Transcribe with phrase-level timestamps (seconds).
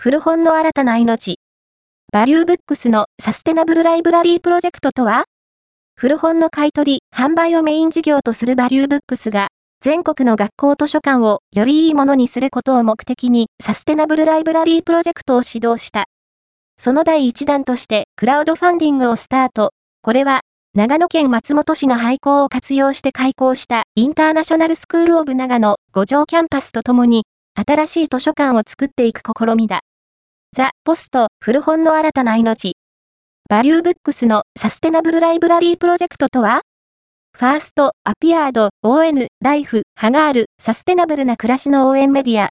[0.00, 1.40] 古本の新たな命。
[2.12, 5.24] バリューブックスのサステナブルライブラリープロジェクトとは
[5.96, 9.48] 古本の買い取り、販売をメイン事業とするバリューブックスが、
[9.80, 16.04] 全国の学校図書館をよりいいものにすることを目的にサステナブルライブラリープロジェクトを始動した。
[16.78, 19.72] その第一弾としてクラウドファンディングをスタート。
[20.02, 20.42] これは
[20.74, 27.24] 長野県松本市の廃校を活用して開校したインターナショナルスクールオブ長野五常キャンパスとともに
[27.56, 29.80] 新しい図書館を作っていく試みだ。
[30.56, 32.72] ザ・ポスト、古本の新たな命。
[33.50, 36.62] バリューブックスのサステナブルライブラリープロジェクトとは？
[37.36, 42.46] ファースト、アピアード、ON、ライフ、ハガール、サステナブルな暮らしの応援メディア、